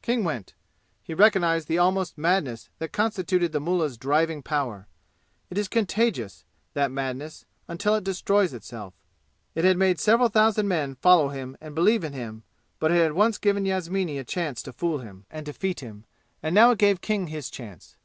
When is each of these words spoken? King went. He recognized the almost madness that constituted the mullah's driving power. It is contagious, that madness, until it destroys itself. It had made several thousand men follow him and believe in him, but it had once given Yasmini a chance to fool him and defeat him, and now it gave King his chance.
King 0.00 0.24
went. 0.24 0.54
He 1.02 1.12
recognized 1.12 1.68
the 1.68 1.76
almost 1.76 2.16
madness 2.16 2.70
that 2.78 2.92
constituted 2.94 3.52
the 3.52 3.60
mullah's 3.60 3.98
driving 3.98 4.42
power. 4.42 4.86
It 5.50 5.58
is 5.58 5.68
contagious, 5.68 6.46
that 6.72 6.90
madness, 6.90 7.44
until 7.68 7.94
it 7.94 8.02
destroys 8.02 8.54
itself. 8.54 8.94
It 9.54 9.66
had 9.66 9.76
made 9.76 9.98
several 10.00 10.30
thousand 10.30 10.66
men 10.66 10.94
follow 10.94 11.28
him 11.28 11.58
and 11.60 11.74
believe 11.74 12.04
in 12.04 12.14
him, 12.14 12.42
but 12.78 12.90
it 12.90 12.94
had 13.02 13.12
once 13.12 13.36
given 13.36 13.66
Yasmini 13.66 14.18
a 14.18 14.24
chance 14.24 14.62
to 14.62 14.72
fool 14.72 15.00
him 15.00 15.26
and 15.30 15.44
defeat 15.44 15.80
him, 15.80 16.06
and 16.42 16.54
now 16.54 16.70
it 16.70 16.78
gave 16.78 17.02
King 17.02 17.26
his 17.26 17.50
chance. 17.50 17.96